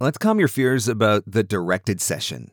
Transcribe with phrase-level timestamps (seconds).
[0.00, 2.50] Let's calm your fears about the directed session.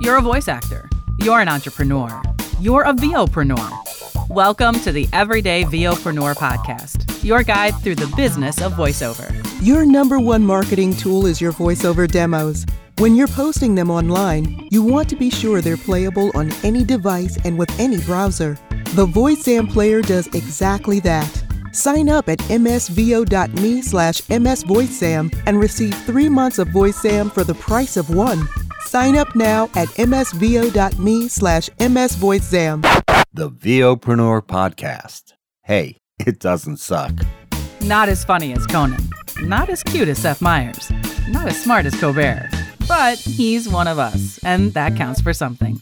[0.00, 0.88] You're a voice actor.
[1.18, 2.22] You're an entrepreneur.
[2.60, 4.28] You're a VOpreneur.
[4.30, 9.28] Welcome to the Everyday VOpreneur podcast, your guide through the business of voiceover.
[9.66, 12.64] Your number one marketing tool is your voiceover demos.
[12.98, 17.36] When you're posting them online, you want to be sure they're playable on any device
[17.44, 18.56] and with any browser.
[18.94, 21.43] The VoiceZam player does exactly that.
[21.74, 27.96] Sign up at msvo.me slash msvoicezam and receive three months of VoiceZam for the price
[27.96, 28.48] of one.
[28.86, 32.82] Sign up now at msvo.me slash msvoicezam.
[33.32, 35.32] The VOpreneur Podcast.
[35.62, 37.12] Hey, it doesn't suck.
[37.80, 39.10] Not as funny as Conan.
[39.42, 40.92] Not as cute as Seth Meyers.
[41.28, 42.50] Not as smart as Colbert.
[42.86, 45.80] But he's one of us, and that counts for something.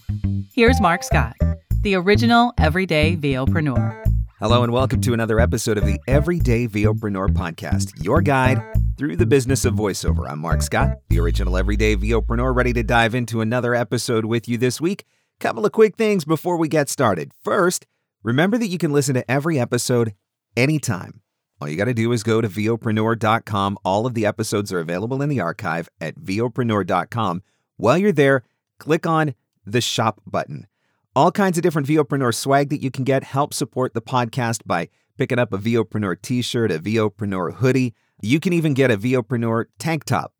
[0.54, 1.36] Here's Marc Scott,
[1.82, 4.01] the original everyday VOpreneur.
[4.42, 8.60] Hello, and welcome to another episode of the Everyday VOpreneur Podcast, your guide
[8.98, 10.28] through the business of voiceover.
[10.28, 14.58] I'm Marc Scott, the original Everyday VOpreneur, ready to dive into another episode with you
[14.58, 15.04] this week.
[15.38, 17.30] Couple of quick things before we get started.
[17.44, 17.86] First,
[18.24, 20.12] remember that you can listen to every episode
[20.56, 21.20] anytime.
[21.60, 23.78] All you got to do is go to VOpreneur.com.
[23.84, 27.44] All of the episodes are available in the archive at VOpreneur.com.
[27.76, 28.42] While you're there,
[28.80, 30.66] click on the shop button.
[31.14, 33.22] All kinds of different VOpreneur swag that you can get.
[33.22, 34.88] Help support the podcast by
[35.18, 37.94] picking up a VOpreneur t-shirt, a VOpreneur hoodie.
[38.22, 40.32] You can even get a VOpreneur tank top.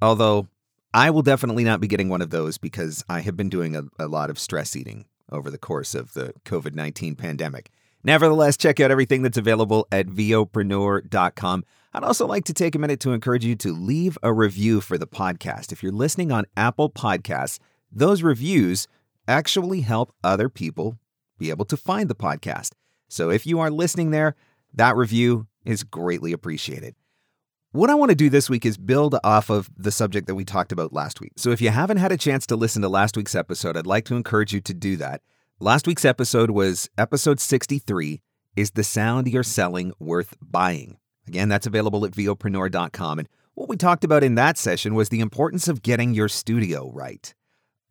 [0.00, 0.48] Although
[0.94, 3.82] I will definitely not be getting one of those because I have been doing a,
[3.98, 7.70] a lot of stress eating over the course of the COVID 19 pandemic.
[8.02, 11.64] Nevertheless, check out everything that's available at VOpreneur.com.
[11.92, 14.96] I'd also like to take a minute to encourage you to leave a review for
[14.96, 15.70] the podcast.
[15.70, 17.58] If you're listening on Apple Podcasts,
[17.92, 18.88] those reviews
[19.26, 20.98] actually help other people
[21.38, 22.72] be able to find the podcast.
[23.08, 24.34] So if you are listening there,
[24.74, 26.94] that review is greatly appreciated.
[27.72, 30.44] What I want to do this week is build off of the subject that we
[30.44, 31.32] talked about last week.
[31.36, 34.04] So if you haven't had a chance to listen to last week's episode, I'd like
[34.06, 35.22] to encourage you to do that.
[35.58, 38.20] Last week's episode was episode 63
[38.54, 40.98] Is the Sound You're Selling Worth Buying?
[41.26, 43.18] Again, that's available at VOpreneur.com.
[43.18, 46.90] And what we talked about in that session was the importance of getting your studio
[46.92, 47.34] right.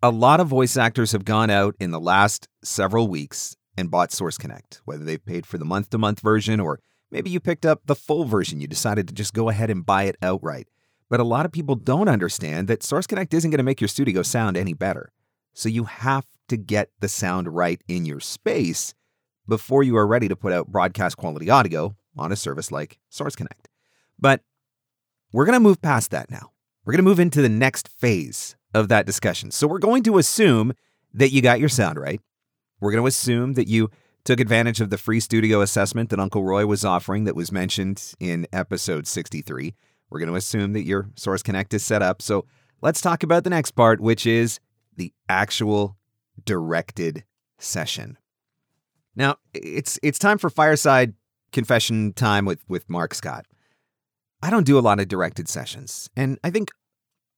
[0.03, 4.11] A lot of voice actors have gone out in the last several weeks and bought
[4.11, 7.65] Source Connect, whether they've paid for the month to month version or maybe you picked
[7.65, 8.59] up the full version.
[8.59, 10.67] You decided to just go ahead and buy it outright.
[11.09, 13.87] But a lot of people don't understand that Source Connect isn't going to make your
[13.87, 15.13] studio sound any better.
[15.53, 18.93] So you have to get the sound right in your space
[19.47, 23.37] before you are ready to put out broadcast quality audio on a service like Source
[23.37, 23.69] Connect.
[24.19, 24.41] But
[25.31, 26.51] we're going to move past that now.
[26.83, 29.51] We're going to move into the next phase of that discussion.
[29.51, 30.73] So we're going to assume
[31.13, 32.19] that you got your sound right.
[32.79, 33.89] We're going to assume that you
[34.23, 38.13] took advantage of the free studio assessment that Uncle Roy was offering that was mentioned
[38.19, 39.73] in episode 63.
[40.09, 42.21] We're going to assume that your Source Connect is set up.
[42.21, 42.45] So
[42.81, 44.59] let's talk about the next part, which is
[44.95, 45.97] the actual
[46.45, 47.23] directed
[47.57, 48.17] session.
[49.15, 51.13] Now, it's it's time for fireside
[51.51, 53.45] confession time with with Marc Scott.
[54.41, 56.71] I don't do a lot of directed sessions, and I think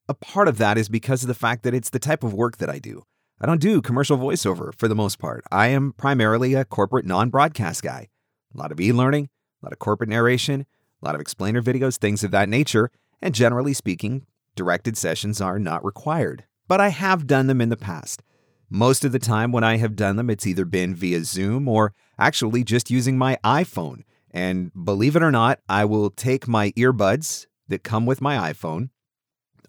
[0.08, 2.58] a part of that is because of the fact that it's the type of work
[2.58, 3.04] that I do.
[3.40, 5.44] I don't do commercial voiceover for the most part.
[5.52, 8.08] I am primarily a corporate non broadcast guy.
[8.54, 9.30] A lot of e learning,
[9.62, 10.66] a lot of corporate narration,
[11.02, 15.60] a lot of explainer videos, things of that nature, and generally speaking, directed sessions are
[15.60, 16.46] not required.
[16.68, 18.24] But I have done them in the past.
[18.70, 21.94] Most of the time, when I have done them, it's either been via Zoom or
[22.18, 24.04] actually just using my iPhone.
[24.32, 28.90] And believe it or not, I will take my earbuds that come with my iPhone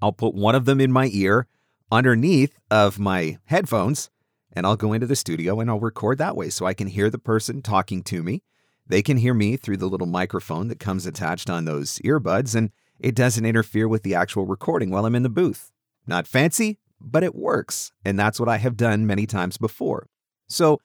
[0.00, 1.46] I'll put one of them in my ear
[1.90, 4.10] underneath of my headphones
[4.52, 7.10] and I'll go into the studio and I'll record that way so I can hear
[7.10, 8.42] the person talking to me.
[8.86, 12.70] They can hear me through the little microphone that comes attached on those earbuds and
[12.98, 15.70] it doesn't interfere with the actual recording while I'm in the booth.
[16.06, 17.92] Not fancy, but it works.
[18.04, 20.08] And that's what I have done many times before.
[20.48, 20.80] So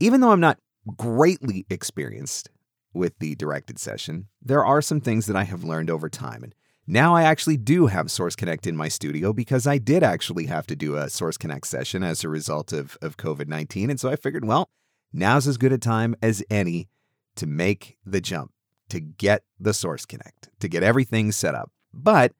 [0.00, 0.58] even though I'm not
[0.96, 2.50] greatly experienced
[2.92, 6.42] with the directed session, there are some things that I have learned over time.
[6.42, 6.54] And
[6.90, 10.66] now I actually do have Source Connect in my studio because I did actually have
[10.68, 13.90] to do a Source Connect session as a result of, of COVID 19.
[13.90, 14.70] And so I figured, well,
[15.12, 16.88] now's as good a time as any
[17.36, 18.52] to make the jump,
[18.88, 21.70] to get the Source Connect, to get everything set up.
[21.92, 22.32] But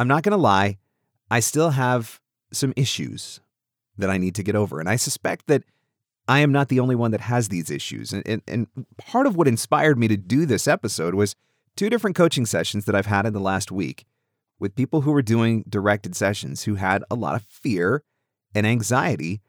[0.00, 0.78] I'm not going to lie,
[1.30, 2.20] I still have
[2.52, 3.40] some issues
[3.96, 4.80] that I need to get over.
[4.80, 5.62] And I suspect that
[6.26, 8.12] I am not the only one that has these issues.
[8.12, 8.66] And, and, and
[8.98, 11.36] part of what inspired me to do this episode was
[11.76, 14.04] two different coaching sessions that I've had in the last week
[14.58, 18.02] with people who were doing directed sessions who had a lot of fear
[18.54, 19.42] and anxiety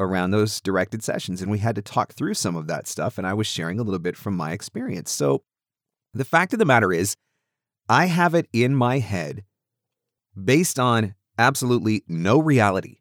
[0.00, 1.42] around those directed sessions.
[1.42, 3.18] And we had to talk through some of that stuff.
[3.18, 5.10] And I was sharing a little bit from my experience.
[5.10, 5.42] So
[6.14, 7.16] the fact of the matter is,
[7.88, 9.44] I have it in my head
[10.42, 12.98] based on absolutely no reality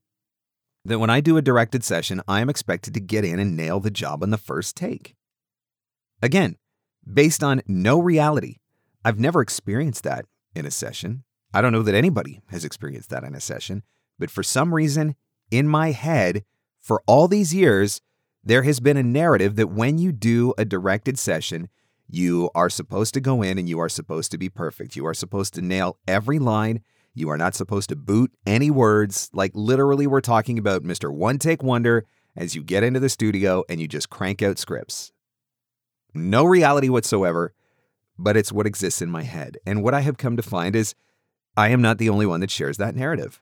[0.84, 3.80] that when I do a directed session, I am expected to get in and nail
[3.80, 5.16] the job on the first take.
[6.22, 6.58] Again,
[7.12, 8.58] based on no reality.
[9.06, 11.24] I've never experienced that in a session.
[11.54, 13.84] I don't know that anybody has experienced that in a session,
[14.18, 15.16] but for some reason,
[15.52, 16.44] in my head,
[16.82, 18.02] for all these years,
[18.44, 21.70] there has been a narrative that when you do a directed session,
[22.10, 24.96] you are supposed to go in and you are supposed to be perfect.
[24.96, 26.82] You are supposed to nail every line.
[27.14, 29.30] You are not supposed to boot any words.
[29.34, 31.14] Like literally, we're talking about Mr.
[31.14, 32.06] One Take Wonder
[32.36, 35.12] as you get into the studio and you just crank out scripts.
[36.14, 37.54] No reality whatsoever,
[38.24, 39.58] but it's what exists in my head.
[39.66, 40.96] And what I have come to find is
[41.58, 43.42] I am not the only one that shares that narrative.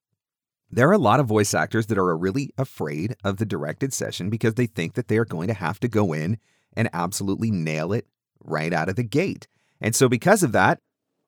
[0.72, 4.30] There are a lot of voice actors that are really afraid of the directed session
[4.30, 6.38] because they think that they are going to have to go in
[6.74, 8.08] and absolutely nail it
[8.40, 9.48] right out of the gate.
[9.80, 10.80] And so, because of that,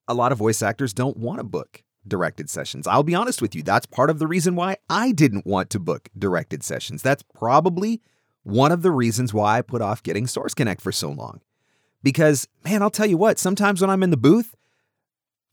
[0.07, 2.87] a lot of voice actors don't want to book directed sessions.
[2.87, 5.79] I'll be honest with you, that's part of the reason why I didn't want to
[5.79, 7.01] book directed sessions.
[7.01, 8.01] That's probably
[8.43, 11.41] one of the reasons why I put off getting Source Connect for so long.
[12.03, 14.55] Because, man, I'll tell you what, sometimes when I'm in the booth,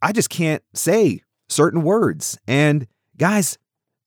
[0.02, 2.38] I just can't say certain words.
[2.46, 2.86] And
[3.16, 3.56] guys,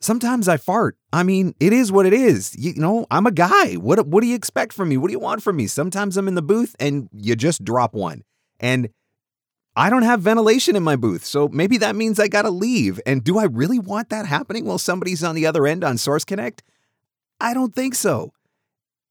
[0.01, 0.97] sometimes I fart.
[1.11, 2.55] I mean, it is what it is.
[2.57, 3.75] You, know, I'm a guy.
[3.75, 4.97] What what do you expect from me?
[4.97, 5.67] What do you want from me?
[5.67, 8.23] Sometimes I'm in the booth and you just drop one.
[8.59, 8.89] And
[9.75, 12.99] I don't have ventilation in my booth, so maybe that means I got to leave.
[13.07, 16.23] And do I really want that happening while somebody's on the other end on Source
[16.23, 16.61] Connect?
[17.39, 18.33] I don't think so.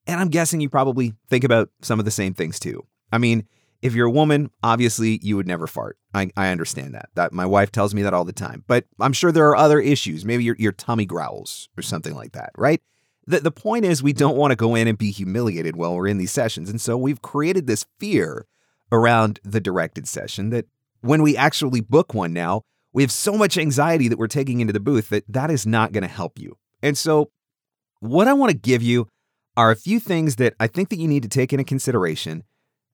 [0.07, 2.87] And I'm guessing you probably think about some of the same things too.
[3.13, 3.47] I mean,
[3.83, 5.99] if you're a woman, obviously you would never fart.
[6.15, 7.11] I, I understand that.
[7.15, 8.65] That my wife tells me that all the time.
[8.67, 10.25] But I'm sure there are other issues.
[10.25, 12.81] Maybe your, your tummy growls or something like that, right?
[13.27, 16.09] The, the point is, we don't want to go in and be humiliated while we're
[16.09, 16.71] in these sessions.
[16.71, 18.47] And so we've created this fear
[18.91, 20.67] around the directed session that
[21.01, 22.63] when we actually book one now,
[22.93, 25.93] we have so much anxiety that we're taking into the booth that that is not
[25.93, 26.57] going to help you.
[26.83, 27.31] And so,
[28.01, 29.09] what I want to give you
[29.57, 32.45] are a few things that I think that you need to take into consideration.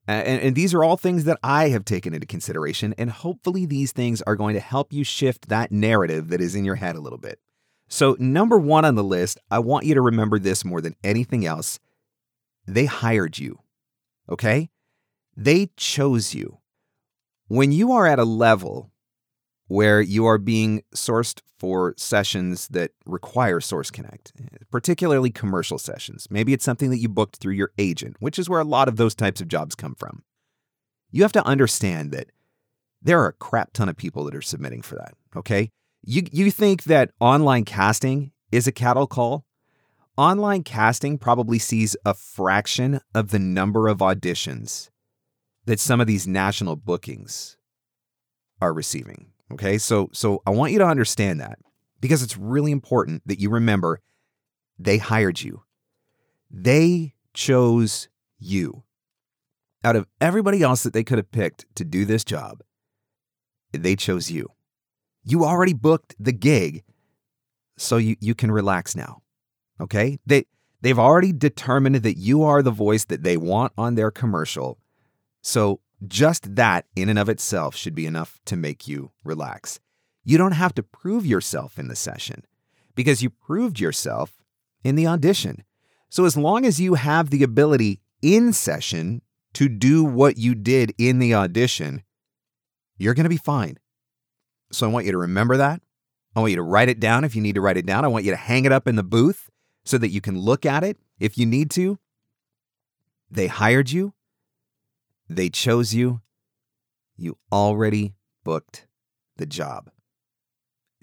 [0.09, 2.95] And, and these are all things that I have taken into consideration.
[2.97, 6.65] And hopefully, these things are going to help you shift that narrative that is in
[6.65, 7.39] your head a little bit.
[7.89, 11.45] So, number one on the list, I want you to remember this more than anything
[11.45, 11.79] else.
[12.65, 13.59] They hired you.
[14.27, 14.71] Okay?
[15.37, 16.57] They chose you.
[17.47, 18.88] When you are at a level
[19.69, 24.33] where you are being sourced for sessions that require Source Connect,
[24.71, 26.27] particularly commercial sessions.
[26.29, 28.97] Maybe it's something that you booked through your agent, which is where a lot of
[28.97, 30.23] those types of jobs come from.
[31.11, 32.31] You have to understand that
[33.01, 35.69] there are a crap ton of people that are submitting for that, okay?
[36.01, 39.45] You, you think that online casting is a cattle call?
[40.17, 44.89] Online casting probably sees a fraction of the number of auditions
[45.65, 47.55] that some of these national bookings
[48.59, 49.27] are receiving.
[49.51, 49.77] Okay.
[49.77, 51.59] So, so I want you to understand that
[51.99, 54.01] because it's really important that you remember
[54.77, 55.63] they hired you.
[56.49, 58.07] They chose
[58.39, 58.83] you.
[59.83, 62.61] Out of everybody else that they could have picked to do this job,
[63.71, 64.49] they chose you.
[65.23, 66.83] You already booked the gig,
[67.77, 69.21] so you, you can relax now.
[69.79, 70.19] Okay?
[70.25, 70.45] They
[70.81, 74.79] they've already determined that you are the voice that they want on their commercial.
[75.41, 79.79] So just that, in and of itself, should be enough to make you relax.
[80.23, 82.45] You don't have to prove yourself in the session
[82.95, 84.41] because you proved yourself
[84.83, 85.63] in the audition.
[86.09, 89.21] So, as long as you have the ability in session
[89.53, 92.03] to do what you did in the audition,
[92.97, 93.77] you're going to be fine.
[94.71, 95.81] So, I want you to remember that.
[96.35, 98.05] I want you to write it down if you need to write it down.
[98.05, 99.49] I want you to hang it up in the booth
[99.83, 101.99] so that you can look at it if you need to.
[103.29, 104.13] They hired you
[105.29, 106.21] they chose you.
[107.15, 108.87] You already booked
[109.37, 109.89] the job.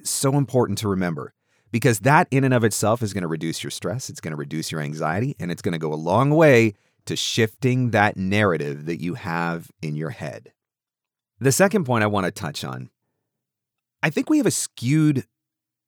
[0.02, 1.34] So important to remember
[1.70, 4.36] because that, in and of itself, is going to reduce your stress, it's going to
[4.36, 6.74] reduce your anxiety, and it's going to go a long way
[7.06, 10.52] to shifting that narrative that you have in your head.
[11.38, 12.90] The second point I want to touch on
[14.02, 15.26] I think we have a skewed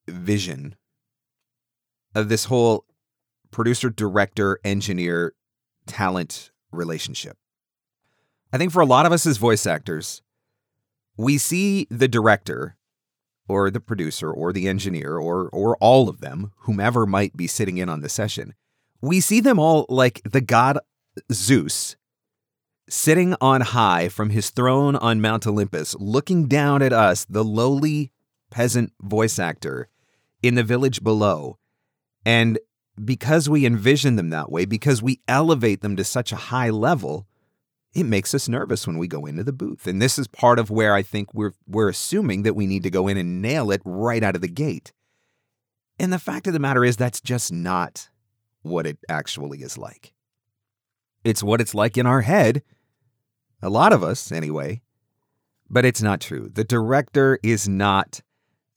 [0.07, 0.75] vision
[2.13, 2.85] of this whole
[3.49, 5.33] producer, director, engineer,
[5.87, 7.37] talent relationship.
[8.51, 10.21] I think for a lot of us as voice actors,
[11.17, 12.75] we see the director
[13.47, 17.77] or the producer or the engineer or or all of them, whomever might be sitting
[17.77, 18.53] in on the session.
[19.01, 20.79] We see them all like the god
[21.31, 21.95] Zeus
[22.89, 28.11] sitting on high from his throne on Mount Olympus, looking down at us, the lowly
[28.49, 29.87] peasant voice actor
[30.41, 31.59] in the village below.
[32.25, 32.59] And
[33.03, 37.27] because we envision them that way, because we elevate them to such a high level,
[37.93, 39.87] it makes us nervous when we go into the booth.
[39.87, 42.89] And this is part of where I think we're we're assuming that we need to
[42.89, 44.93] go in and nail it right out of the gate.
[45.97, 48.09] And the fact of the matter is that's just not
[48.61, 50.13] what it actually is like.
[51.23, 52.61] It's what it's like in our head.
[53.61, 54.81] A lot of us, anyway.
[55.69, 56.49] But it's not true.
[56.51, 58.21] The director is not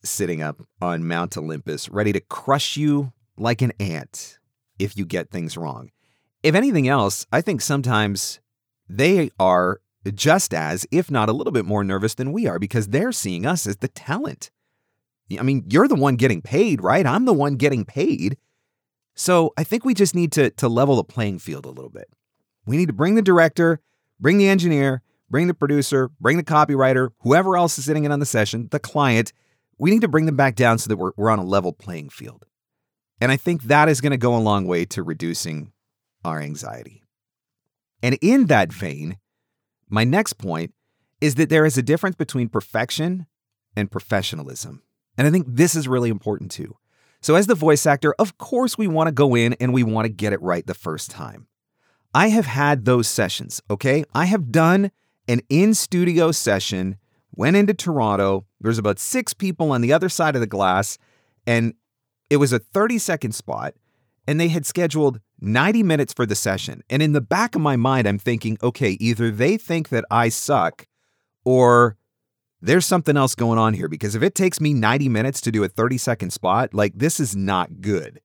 [0.03, 4.37] sitting up on Mount Olympus, ready to crush you like an ant
[4.77, 5.91] if you get things wrong.
[6.43, 8.41] If anything else, I think sometimes
[8.87, 9.81] they are
[10.13, 13.45] just as, if not a little bit more nervous than we are because they're seeing
[13.45, 14.51] us as the talent.
[15.39, 17.05] I mean, you're the one getting paid, right?
[17.05, 18.37] I'm the one getting paid.
[19.15, 22.09] So I think we just need to, to level the playing field a little bit.
[22.65, 23.79] We need to bring the director,
[24.19, 28.19] bring the engineer, bring the producer, bring the copywriter, whoever else is sitting in on
[28.19, 29.33] the session, the client.
[29.77, 32.09] We need to bring them back down so that we're, we're on a level playing
[32.09, 32.45] field.
[33.21, 35.71] And I think that is going to go a long way to reducing
[36.25, 37.02] our anxiety.
[38.03, 39.17] And in that vein,
[39.89, 40.73] my next point
[41.21, 43.25] is that there is a difference between perfection
[43.75, 44.83] and professionalism.
[45.17, 46.75] And I think this is really important too.
[47.21, 50.05] So, as the voice actor, of course, we want to go in and we want
[50.05, 51.47] to get it right the first time.
[52.13, 54.03] I have had those sessions, okay?
[54.13, 54.91] I have done
[55.29, 56.97] an in studio session,
[57.33, 58.45] went into Toronto.
[58.59, 60.97] There's about six people on the other side of the glass,
[61.47, 61.73] and
[62.29, 63.73] it was a 30 second spot,
[64.27, 66.83] and they had scheduled 90 minutes for the session.
[66.89, 70.29] And in the back of my mind, I'm thinking, okay, either they think that I
[70.29, 70.87] suck
[71.43, 71.97] or
[72.61, 75.63] there's something else going on here because if it takes me 90 minutes to do
[75.63, 78.21] a 30 second spot, like this is not good.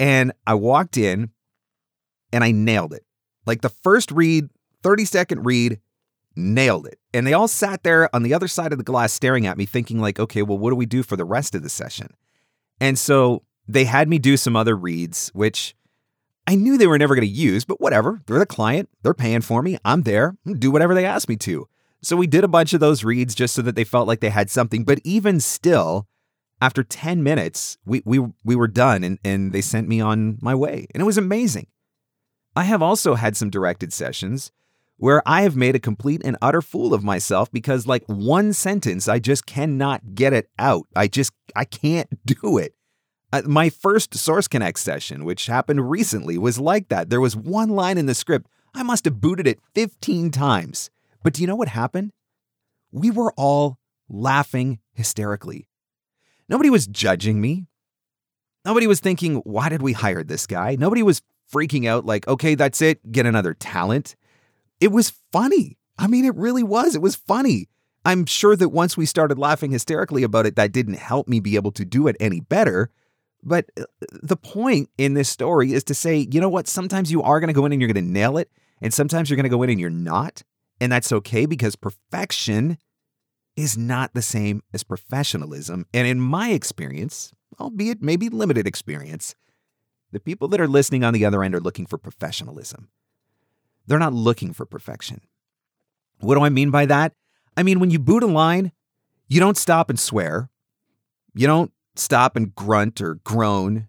[0.00, 1.30] And I walked in
[2.32, 3.04] and I nailed it.
[3.44, 4.48] Like the first read,
[4.82, 5.80] 30 second read,
[6.34, 6.98] nailed it.
[7.12, 9.66] And they all sat there on the other side of the glass staring at me
[9.66, 12.14] thinking like, okay, well what do we do for the rest of the session?
[12.80, 15.74] And so they had me do some other reads which
[16.46, 18.22] I knew they were never going to use, but whatever.
[18.26, 18.88] They're the client.
[19.02, 19.78] They're paying for me.
[19.84, 20.36] I'm there.
[20.46, 21.68] Do whatever they ask me to.
[22.02, 24.30] So we did a bunch of those reads just so that they felt like they
[24.30, 24.84] had something.
[24.84, 26.06] But even still,
[26.60, 30.54] after 10 minutes, we, we, we were done and, and they sent me on my
[30.54, 30.86] way.
[30.94, 31.66] And it was amazing.
[32.54, 34.52] I have also had some directed sessions
[34.98, 39.08] where I have made a complete and utter fool of myself because, like, one sentence,
[39.08, 40.86] I just cannot get it out.
[40.94, 42.75] I just, I can't do it.
[43.32, 47.10] Uh, my first Source Connect session, which happened recently, was like that.
[47.10, 48.48] There was one line in the script.
[48.74, 50.90] I must have booted it 15 times.
[51.22, 52.12] But do you know what happened?
[52.92, 53.78] We were all
[54.08, 55.68] laughing hysterically.
[56.48, 57.66] Nobody was judging me.
[58.64, 60.76] Nobody was thinking, why did we hire this guy?
[60.78, 64.16] Nobody was freaking out like, okay, that's it, get another talent.
[64.80, 65.78] It was funny.
[65.98, 66.94] I mean, it really was.
[66.94, 67.68] It was funny.
[68.04, 71.56] I'm sure that once we started laughing hysterically about it, that didn't help me be
[71.56, 72.90] able to do it any better.
[73.46, 76.66] But uh, the point in this story is to say, you know what?
[76.66, 78.50] Sometimes you are going to go in and you're going to nail it.
[78.82, 80.42] And sometimes you're going to go in and you're not.
[80.80, 82.76] And that's okay because perfection
[83.56, 85.86] is not the same as professionalism.
[85.94, 89.36] And in my experience, albeit maybe limited experience,
[90.10, 92.88] the people that are listening on the other end are looking for professionalism.
[93.86, 95.20] They're not looking for perfection.
[96.18, 97.12] What do I mean by that?
[97.56, 98.72] I mean, when you boot a line,
[99.28, 100.50] you don't stop and swear.
[101.34, 103.88] You don't stop and grunt or groan.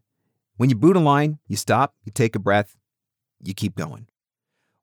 [0.58, 2.76] When you boot a line, you stop, you take a breath,
[3.44, 4.08] you keep going.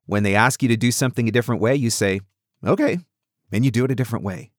[0.05, 2.21] When they ask you to do something a different way, you say,
[2.65, 2.99] okay,
[3.51, 4.51] and you do it a different way.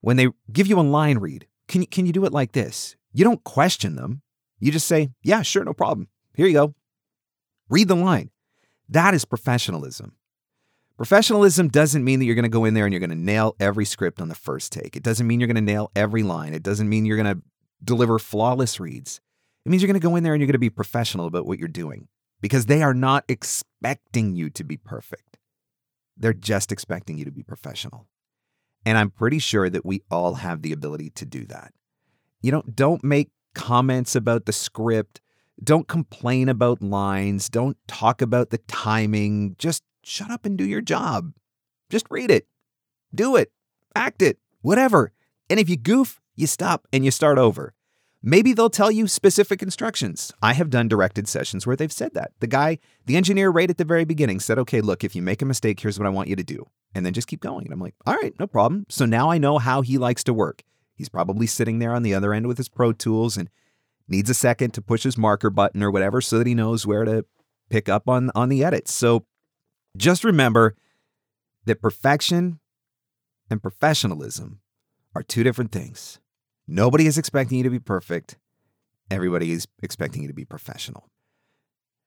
[0.00, 2.96] When they give you a line read, can you, can you do it like this?
[3.12, 4.22] You don't question them.
[4.58, 6.08] You just say, yeah, sure, no problem.
[6.34, 6.74] Here you go.
[7.68, 8.30] Read the line.
[8.88, 10.16] That is professionalism.
[10.96, 13.54] Professionalism doesn't mean that you're going to go in there and you're going to nail
[13.60, 14.96] every script on the first take.
[14.96, 16.54] It doesn't mean you're going to nail every line.
[16.54, 17.42] It doesn't mean you're going to
[17.82, 19.20] deliver flawless reads.
[19.64, 21.46] It means you're going to go in there and you're going to be professional about
[21.46, 22.08] what you're doing
[22.40, 25.38] because they are not expecting you to be perfect.
[26.16, 28.06] They're just expecting you to be professional.
[28.84, 31.72] And I'm pretty sure that we all have the ability to do that.
[32.40, 35.20] You know, don't make comments about the script.
[35.62, 37.48] Don't complain about lines.
[37.48, 39.56] Don't talk about the timing.
[39.58, 41.32] Just shut up and do your job.
[41.90, 42.46] Just read it,
[43.14, 43.52] do it,
[43.94, 45.12] act it, whatever.
[45.48, 47.74] And if you goof, you stop and you start over.
[48.22, 50.32] Maybe they'll tell you specific instructions.
[50.42, 52.32] I have done directed sessions where they've said that.
[52.40, 55.42] The guy, the engineer, right at the very beginning said, okay, look, if you make
[55.42, 56.66] a mistake, here's what I want you to do.
[56.94, 57.66] And then just keep going.
[57.66, 58.86] And I'm like, all right, no problem.
[58.88, 60.62] So now I know how he likes to work.
[60.94, 63.48] He's probably sitting there on the other end with his Pro Tools and
[64.08, 67.04] needs a second to push his marker button or whatever so that he knows where
[67.04, 67.24] to
[67.70, 68.92] pick up on, on the edits.
[68.92, 69.24] So
[69.96, 70.74] just remember
[71.66, 72.60] that perfection
[73.50, 74.60] and professionalism
[75.14, 76.18] are two different things.
[76.68, 78.36] Nobody is expecting you to be perfect.
[79.10, 81.08] Everybody is expecting you to be professional.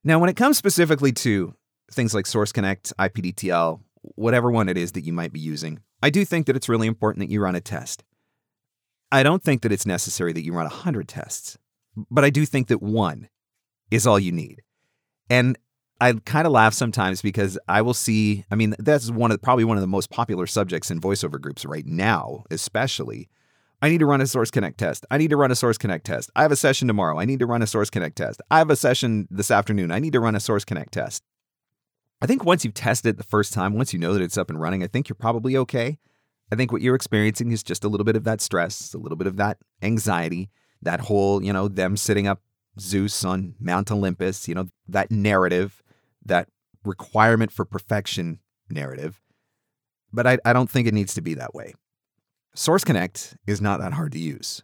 [0.04, 1.54] Now, when it comes specifically to
[1.92, 6.10] things like Source Connect, IPDTL, whatever one it is that you might be using, I
[6.10, 8.04] do think that it's really important that you run a test.
[9.12, 11.58] I don't think that it's necessary that you run 100 tests,
[12.12, 13.30] but I do think that one
[13.92, 14.62] is all you need.
[15.30, 15.58] And
[16.00, 19.66] I kind of laugh sometimes because I will see, I mean, that's one of probably
[19.66, 23.30] one of the most popular subjects in voiceover groups right now, especially.
[23.82, 25.06] I need to run a Source Connect test.
[25.10, 26.30] I need to run a Source Connect test.
[26.36, 27.18] I have a session tomorrow.
[27.18, 28.42] I need to run a Source Connect test.
[28.52, 29.92] I have a session this afternoon.
[29.92, 31.24] I need to run a Source Connect test.
[32.22, 34.50] I think once you've tested it the first time, once you know that it's up
[34.50, 35.98] and running, I think you're probably okay.
[36.52, 39.16] I think what you're experiencing is just a little bit of that stress, a little
[39.16, 40.50] bit of that anxiety,
[40.82, 42.42] that whole, you know, them sitting up
[42.80, 45.82] Zeus on Mount Olympus, you know, that narrative,
[46.26, 46.50] that
[46.84, 49.22] requirement for perfection narrative.
[50.12, 51.76] But I, I don't think it needs to be that way.
[52.56, 54.64] Source Connect is not that hard to use.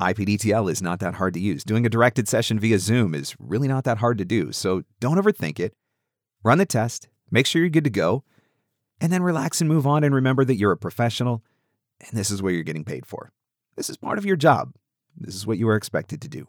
[0.00, 1.62] IPDTL is not that hard to use.
[1.62, 4.52] Doing a directed session via Zoom is really not that hard to do.
[4.52, 5.74] So don't overthink it.
[6.42, 8.24] Run the test, make sure you're good to go,
[9.00, 11.42] and then relax and move on and remember that you're a professional
[12.00, 13.30] and this is what you're getting paid for.
[13.76, 14.72] This is part of your job.
[15.16, 16.46] This is what you are expected to do.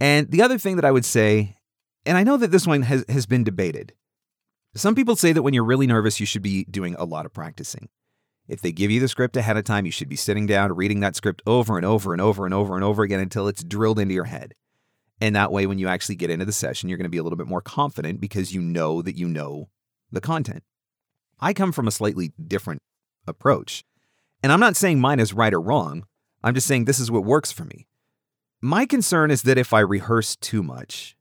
[0.00, 1.56] And the other thing that I would say,
[2.04, 3.92] and I know that this one has, has been debated.
[4.74, 7.32] Some people say that when you're really nervous, you should be doing a lot of
[7.32, 7.88] practicing.
[8.48, 11.00] If they give you the script ahead of time, you should be sitting down reading
[11.00, 13.98] that script over and over and over and over and over again until it's drilled
[13.98, 14.54] into your head.
[15.20, 17.22] And that way, when you actually get into the session, you're going to be a
[17.22, 19.68] little bit more confident because you know that you know
[20.10, 20.62] the content.
[21.40, 22.80] I come from a slightly different
[23.26, 23.84] approach.
[24.42, 26.04] And I'm not saying mine is right or wrong.
[26.42, 27.86] I'm just saying this is what works for me.
[28.60, 31.16] My concern is that if I rehearse too much,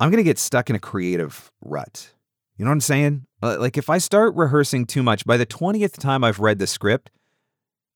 [0.00, 2.13] I'm going to get stuck in a creative rut.
[2.56, 3.26] You know what I'm saying?
[3.42, 6.66] Uh, like if I start rehearsing too much, by the 20th time I've read the
[6.66, 7.10] script,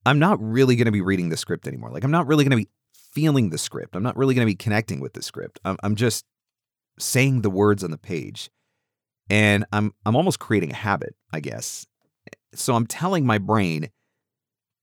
[0.05, 1.91] I'm not really going to be reading the script anymore.
[1.91, 3.95] Like I'm not really going to be feeling the script.
[3.95, 5.61] I'm not really going to be connecting with the script.
[5.65, 6.25] I'm, I'm just
[6.99, 8.51] saying the words on the page.
[9.31, 11.87] And I'm I'm almost creating a habit, I guess.
[12.55, 13.91] So I'm telling my brain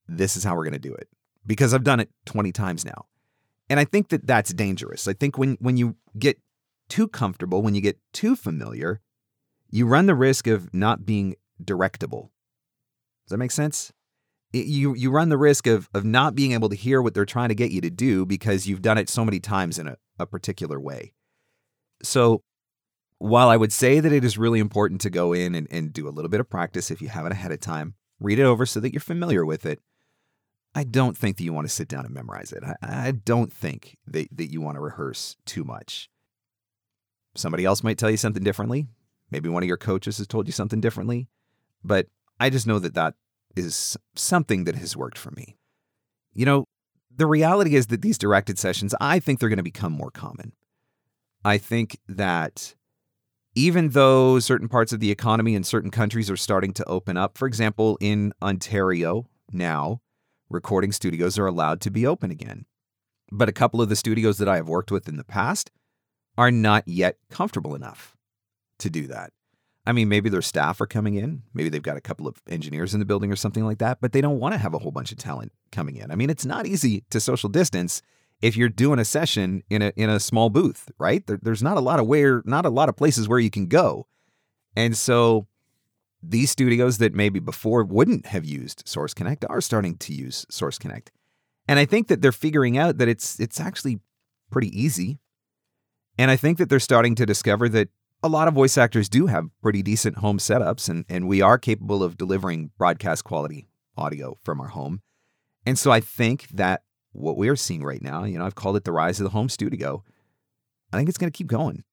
[0.06, 1.08] this is how we're going to do it
[1.44, 3.06] because I've done it 20 times now.
[3.68, 5.08] And I think that that's dangerous.
[5.08, 6.38] I think when when you get
[6.88, 9.00] too comfortable, when you get too familiar,
[9.76, 12.30] you run the risk of not being directable.
[13.26, 13.92] Does that make sense?
[14.52, 17.50] You you run the risk of of not being able to hear what they're trying
[17.50, 20.24] to get you to do because you've done it so many times in a, a
[20.24, 21.12] particular way.
[22.02, 22.42] So
[23.18, 26.08] while I would say that it is really important to go in and, and do
[26.08, 28.64] a little bit of practice if you have it ahead of time, read it over
[28.64, 29.80] so that you're familiar with it.
[30.74, 32.62] I don't think that you want to sit down and memorize it.
[32.64, 36.08] I, I don't think that, that you want to rehearse too much.
[37.34, 38.86] Somebody else might tell you something differently.
[39.30, 41.28] Maybe one of your coaches has told you something differently.
[41.82, 42.06] But
[42.38, 43.14] I just know that that
[43.56, 45.56] is something that has worked for me.
[46.32, 46.64] You know,
[47.14, 50.52] the reality is that these directed sessions, I think they're going to become more common.
[51.44, 52.74] I think that
[53.54, 57.38] even though certain parts of the economy in certain countries are starting to open up,
[57.38, 60.02] for example, in Ontario now,
[60.50, 62.66] recording studios are allowed to be open again.
[63.32, 65.70] But a couple of the studios that I have worked with in the past
[66.36, 68.15] are not yet comfortable enough
[68.78, 69.32] to do that.
[69.86, 72.92] I mean, maybe their staff are coming in, maybe they've got a couple of engineers
[72.92, 74.90] in the building or something like that, but they don't want to have a whole
[74.90, 76.10] bunch of talent coming in.
[76.10, 78.02] I mean, it's not easy to social distance
[78.42, 81.26] if you're doing a session in a in a small booth, right?
[81.26, 83.66] There, there's not a lot of where not a lot of places where you can
[83.66, 84.06] go.
[84.74, 85.46] And so
[86.22, 90.78] these studios that maybe before wouldn't have used Source Connect are starting to use Source
[90.78, 91.12] Connect.
[91.68, 94.00] And I think that they're figuring out that it's it's actually
[94.50, 95.18] pretty easy.
[96.18, 97.88] And I think that they're starting to discover that
[98.26, 101.58] a lot of voice actors do have pretty decent home setups and, and we are
[101.58, 105.00] capable of delivering broadcast quality audio from our home.
[105.64, 108.84] And so I think that what we're seeing right now, you know, I've called it
[108.84, 110.04] the rise of the home studio.
[110.92, 111.84] I think it's going to keep going.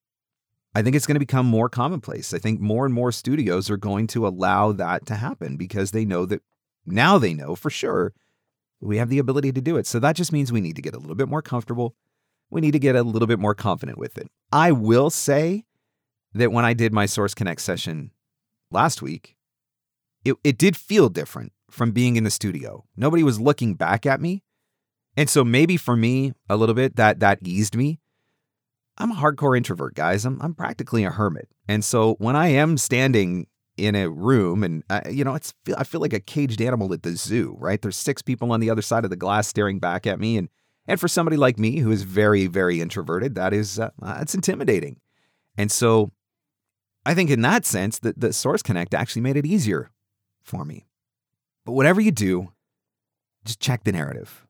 [0.76, 2.34] I think it's going to become more commonplace.
[2.34, 6.04] I think more and more studios are going to allow that to happen because they
[6.04, 6.42] know that
[6.86, 8.14] now they know for sure
[8.82, 9.88] we have the ability to do it.
[9.88, 11.96] So that just means we need to get a little bit more comfortable.
[12.50, 14.28] We need to get a little bit more confident with it.
[14.52, 15.66] I will say
[16.34, 18.12] that when I did my Source Connect session
[18.72, 19.36] last week,
[20.26, 22.86] it, it did feel different from being in the studio.
[22.96, 24.44] Nobody was looking back at me.
[25.16, 28.00] And so maybe for me, a little bit that that eased me.
[28.98, 30.26] I'm a hardcore introvert, guys.
[30.26, 31.50] I'm I'm practically a hermit.
[31.68, 35.84] And so when I am standing in a room and uh, you know, it's I
[35.84, 37.82] feel like a caged animal at the zoo, right?
[37.82, 40.50] There's six people on the other side of the glass staring back at me and
[40.86, 45.00] and for somebody like me who is very very introverted, that is uh, that's intimidating.
[45.58, 46.12] And so
[47.06, 49.92] I think in that sense that the Source Connect actually made it easier
[50.42, 50.86] for me.
[51.66, 52.52] But whatever you do,
[53.46, 54.46] just check the narrative.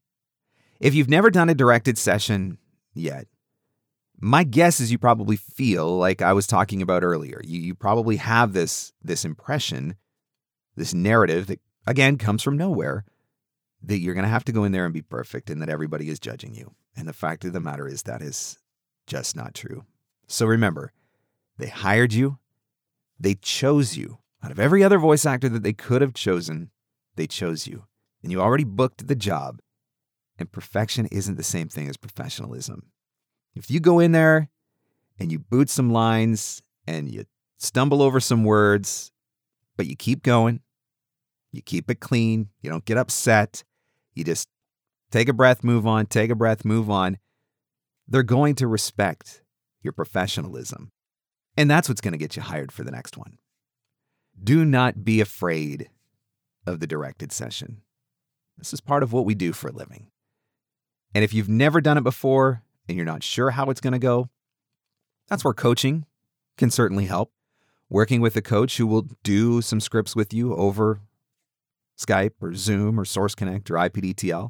[0.80, 2.58] If you've never done a directed session
[2.94, 3.28] yet,
[4.20, 7.42] my guess is you probably feel like I was talking about earlier.
[7.44, 9.96] You, you probably have this, this impression
[10.76, 13.06] this narrative that, again, comes from nowhere
[13.84, 16.10] that you're going to have to go in there and be perfect and that everybody
[16.10, 16.74] is judging you.
[16.96, 18.58] And the fact of the matter is that is
[19.08, 19.86] just not true.
[20.28, 20.92] So remember,
[21.58, 22.39] they hired you,
[23.23, 24.19] they chose you.
[24.43, 26.69] Out of every other voice actor that they could have chosen,
[27.15, 27.86] they chose you.
[28.21, 29.59] And you already booked the job.
[30.38, 32.91] And perfection isn't the same thing as professionalism.
[33.55, 34.49] If you go in there
[35.19, 37.25] and you boot some lines and you
[37.57, 39.12] stumble over some words,
[39.77, 40.59] but you keep going,
[41.51, 43.63] you keep it clean, you don't get upset,
[44.13, 44.49] you just
[45.12, 47.19] take a breath, move on, take a breath, move on.
[48.07, 49.43] They're going to respect
[49.81, 50.91] your professionalism.
[51.56, 53.38] And that's what's going to get you hired for the next one.
[54.42, 55.89] Do not be afraid
[56.66, 57.82] of the directed session.
[58.58, 60.08] This is part of what we do for a living.
[61.13, 64.00] And if you've never done it before and you're not sure how it's going to
[64.00, 64.30] go,
[65.28, 66.06] that's where coaching
[66.58, 67.32] can certainly help.
[67.89, 71.02] Working with a coach who will do some scripts with you over
[71.98, 74.50] Skype or Zoom or Source Connect or IPDTL.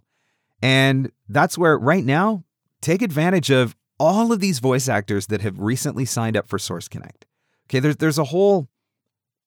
[0.62, 2.46] And that's where right now,
[2.82, 6.88] take advantage of all of these voice actors that have recently signed up for Source
[6.88, 7.25] Connect.
[7.67, 8.67] Okay, there's there's a whole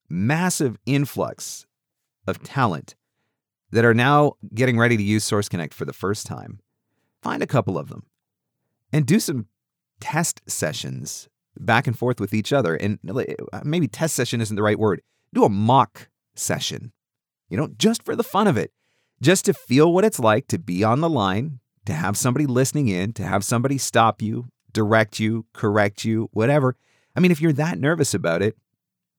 [0.09, 1.67] massive influx
[2.27, 2.95] of talent
[3.71, 6.61] that are now getting ready to use Source Connect for the first time.
[7.23, 8.05] Find a couple of them
[8.93, 9.47] and do some
[10.01, 11.29] test sessions
[11.59, 12.75] back and forth with each other.
[12.77, 15.03] And uh, maybe test session isn't the right word.
[15.35, 16.93] Do a mock session,
[17.49, 18.73] you know, just for the fun of it,
[19.21, 22.89] just to feel what it's like to be on the line, to have somebody listening
[22.89, 26.77] in, to have somebody stop you, direct you, correct you, whatever.
[27.17, 28.57] I mean, if you're that nervous about it,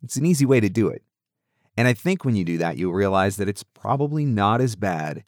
[0.04, 1.04] it's an easy way to do it.
[1.76, 5.24] And I think when you do that, you'll realize that it's probably not as bad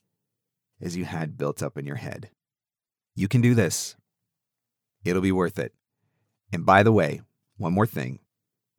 [0.81, 2.29] as you had built up in your head.
[3.15, 3.95] You can do this.
[5.03, 5.73] It'll be worth it.
[6.51, 7.21] And by the way,
[7.57, 8.19] one more thing.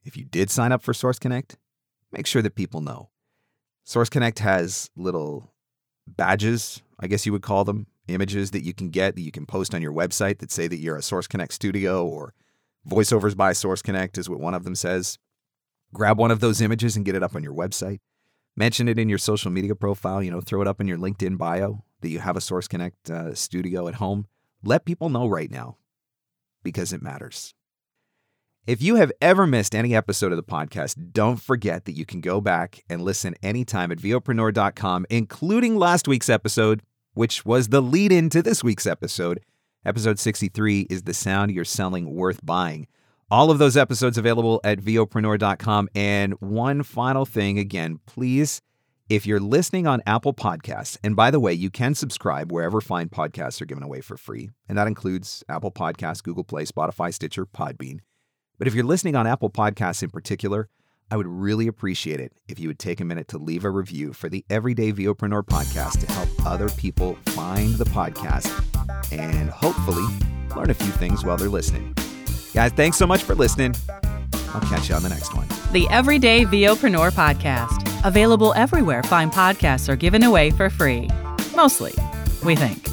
[0.05, 1.57] If you did sign up for Source Connect,
[2.11, 3.11] make sure that people know.
[3.85, 5.53] Source Connect has little
[6.07, 9.47] badges, I guess you would call them, images that you can get that you can
[9.47, 12.35] post on your website that say that you're a Source Connect studio or
[12.89, 15.19] voiceovers by Source Connect is what one of them says.
[15.93, 17.99] Grab one of those images and get it up on your website.
[18.57, 21.39] Mention it in your social media profile, you know, throw it up in your LinkedIn
[21.39, 24.27] bio that you have a Source Connect uh, studio at home.
[24.63, 25.79] Let people know right now
[26.63, 27.55] because it matters.
[28.67, 32.21] If you have ever missed any episode of the podcast, don't forget that you can
[32.21, 36.83] go back and listen anytime at VOpreneur.com, including last week's episode,
[37.15, 39.41] which was the lead in to this week's episode.
[39.85, 42.87] Episode 63 is The Sound You're Selling Worth Buying.
[43.31, 45.89] All of those episodes available at VOpreneur.com.
[45.95, 48.61] And one final thing again, please,
[49.09, 53.09] if you're listening on Apple Podcasts, and by the way, you can subscribe wherever fine
[53.09, 57.47] podcasts are given away for free, and that includes Apple Podcasts, Google Play, Spotify, Stitcher,
[57.47, 58.01] Podbean.
[58.59, 60.69] But if you're listening on Apple Podcasts in particular,
[61.13, 64.13] I would really appreciate it if you would take a minute to leave a review
[64.13, 68.49] for the Everyday VOpreneur podcast to help other people find the podcast
[69.11, 70.05] and hopefully
[70.55, 71.95] learn a few things while they're listening.
[72.55, 73.75] Guys, thanks so much for listening.
[74.55, 75.49] I'll catch you on the next one.
[75.73, 81.09] The Everyday VOpreneur podcast, available everywhere fine podcasts are given away for free.
[81.57, 81.93] Mostly,
[82.45, 82.87] we think.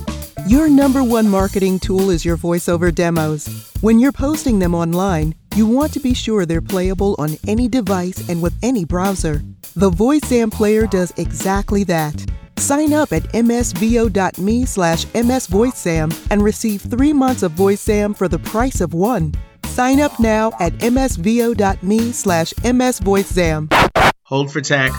[0.47, 3.71] Your number one marketing tool is your voiceover demos.
[3.81, 8.29] When you're posting them online, you want to be sure they're playable on any device
[8.29, 9.41] and with any browser.
[9.75, 12.23] The VoiceZam player does exactly that.
[12.57, 18.81] Sign up at msvo.me slash msvoicezam and receive three months of VoiceZam for the price
[18.81, 19.33] of one.
[19.65, 24.11] Sign up now at msvo.me slash msvoicezam.
[24.23, 24.91] Hold for tech.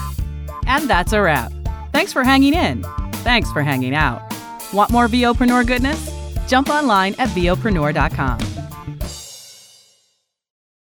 [0.67, 1.53] And that's a wrap.
[1.93, 2.83] Thanks for hanging in.
[3.23, 4.21] Thanks for hanging out.
[4.73, 6.09] Want more VOpreneur goodness?
[6.47, 8.39] Jump online at VOpreneur.com.